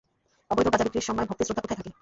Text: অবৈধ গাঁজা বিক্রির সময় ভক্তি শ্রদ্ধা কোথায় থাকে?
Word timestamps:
অবৈধ 0.51 0.67
গাঁজা 0.67 0.85
বিক্রির 0.85 1.07
সময় 1.07 1.27
ভক্তি 1.29 1.43
শ্রদ্ধা 1.45 1.63
কোথায় 1.63 1.77
থাকে? 1.79 1.89